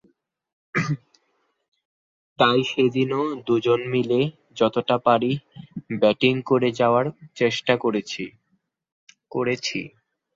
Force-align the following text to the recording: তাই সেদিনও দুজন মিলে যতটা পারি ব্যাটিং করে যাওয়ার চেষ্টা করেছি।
তাই 2.39 2.59
সেদিনও 2.63 3.23
দুজন 3.47 3.79
মিলে 3.89 4.19
যতটা 4.55 4.95
পারি 5.07 5.31
ব্যাটিং 5.99 6.33
করে 6.45 6.69
যাওয়ার 6.79 7.05
চেষ্টা 7.35 7.73
করেছি। 7.81 8.23